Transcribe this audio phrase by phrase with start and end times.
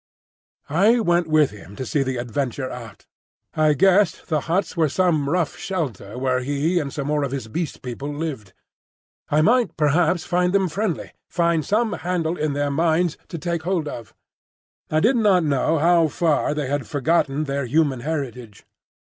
[0.67, 3.05] I went with him to see the adventure out.
[3.53, 7.47] I guessed the huts were some rough shelter where he and some more of these
[7.47, 8.53] Beast People lived.
[9.29, 13.87] I might perhaps find them friendly, find some handle in their minds to take hold
[13.87, 14.15] of.
[14.89, 18.65] I did not know how far they had forgotten their human heritage.